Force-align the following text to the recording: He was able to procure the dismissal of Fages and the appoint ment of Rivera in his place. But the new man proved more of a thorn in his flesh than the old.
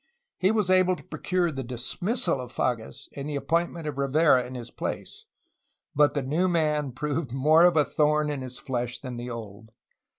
He 0.39 0.49
was 0.49 0.71
able 0.71 0.95
to 0.95 1.03
procure 1.03 1.51
the 1.51 1.61
dismissal 1.63 2.41
of 2.41 2.51
Fages 2.51 3.07
and 3.15 3.29
the 3.29 3.35
appoint 3.35 3.71
ment 3.71 3.85
of 3.85 3.99
Rivera 3.99 4.47
in 4.47 4.55
his 4.55 4.71
place. 4.71 5.25
But 5.93 6.15
the 6.15 6.23
new 6.23 6.47
man 6.47 6.91
proved 6.91 7.31
more 7.33 7.65
of 7.65 7.77
a 7.77 7.85
thorn 7.85 8.31
in 8.31 8.41
his 8.41 8.57
flesh 8.57 8.97
than 8.97 9.17
the 9.17 9.29
old. 9.29 9.73